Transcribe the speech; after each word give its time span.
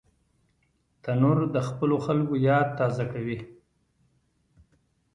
تنور 1.03 1.39
د 1.55 1.57
خپلو 1.67 1.95
خلکو 2.05 2.33
یاد 2.49 2.67
تازه 2.79 3.03
کوي 3.13 3.39